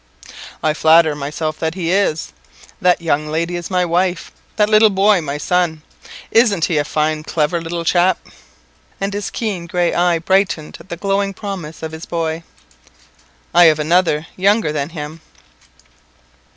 "I 0.63 0.73
flatter 0.73 1.13
myself 1.15 1.59
that 1.59 1.75
he 1.75 1.91
is. 1.91 2.33
That 2.81 3.01
young 3.03 3.27
lady 3.27 3.55
is 3.55 3.69
my 3.69 3.85
wife 3.85 4.31
that 4.55 4.67
little 4.67 4.89
boy 4.89 5.21
my 5.21 5.37
son. 5.37 5.83
Isn't 6.31 6.65
he 6.65 6.79
a 6.79 6.83
fine 6.83 7.21
clever 7.21 7.61
little 7.61 7.85
chap?" 7.85 8.17
and 8.99 9.13
his 9.13 9.29
keen 9.29 9.67
grey 9.67 9.93
eye 9.93 10.17
brightened 10.17 10.77
at 10.79 10.89
the 10.89 10.97
growing 10.97 11.35
promise 11.35 11.83
of 11.83 11.91
his 11.91 12.07
boy. 12.07 12.41
"I 13.53 13.65
have 13.65 13.77
another 13.77 14.25
younger 14.35 14.71
than 14.71 14.89
him." 14.89 15.21